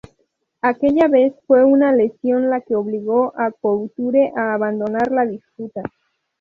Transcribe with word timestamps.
Aquella 0.63 1.07
vez, 1.07 1.31
fue 1.45 1.63
una 1.63 1.93
lesión 1.93 2.49
la 2.49 2.61
que 2.61 2.73
obligó 2.75 3.33
a 3.39 3.51
Couture 3.51 4.33
a 4.35 4.55
abandonar 4.55 5.11
la 5.11 5.27
disputa. 5.27 5.83